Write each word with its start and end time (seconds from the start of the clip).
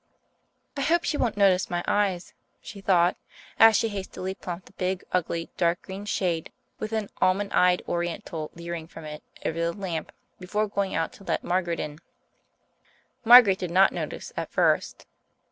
"I 0.75 0.81
hope 0.81 1.03
she 1.03 1.15
won't 1.15 1.37
notice 1.37 1.69
my 1.69 1.83
eyes," 1.87 2.33
she 2.59 2.81
thought, 2.81 3.17
as 3.59 3.75
she 3.77 3.89
hastily 3.89 4.33
plumped 4.33 4.67
a 4.69 4.73
big 4.73 5.03
ugly 5.11 5.51
dark 5.57 5.83
green 5.83 6.05
shade, 6.05 6.51
with 6.79 6.91
an 6.91 7.11
almond 7.21 7.53
eyed 7.53 7.83
oriental 7.87 8.49
leering 8.55 8.87
from 8.87 9.05
it, 9.05 9.21
over 9.45 9.59
the 9.59 9.73
lamp, 9.73 10.11
before 10.39 10.67
going 10.67 10.95
out 10.95 11.13
to 11.13 11.23
let 11.23 11.43
Margaret 11.43 11.79
in. 11.79 11.99
Margaret 13.23 13.59
did 13.59 13.69
not 13.69 13.91
notice 13.91 14.33
at 14.35 14.49
first. 14.49 15.05